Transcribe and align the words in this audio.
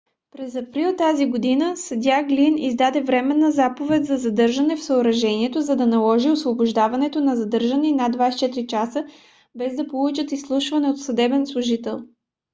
през 0.31 0.55
април 0.55 0.95
тази 0.95 1.25
година 1.25 1.77
съдия 1.77 2.23
глин 2.27 2.57
издаде 2.57 3.01
временна 3.01 3.51
заповед 3.51 4.05
за 4.05 4.17
задържане 4.17 4.75
в 4.75 4.83
съоръжението 4.83 5.61
за 5.61 5.75
да 5.75 5.87
наложи 5.87 6.29
освобождаването 6.29 7.21
на 7.21 7.35
задържани 7.35 7.91
над 7.91 8.15
24 8.15 8.67
часа 8.67 9.05
без 9.55 9.75
да 9.75 9.87
получат 9.87 10.31
изслушване 10.31 10.89
от 10.89 10.99
съдебен 11.01 11.45
служител 11.47 12.03